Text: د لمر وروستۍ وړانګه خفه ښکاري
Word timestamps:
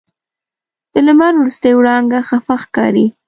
د 0.93 0.95
لمر 1.07 1.33
وروستۍ 1.37 1.73
وړانګه 1.75 2.19
خفه 2.27 2.55
ښکاري 2.63 3.05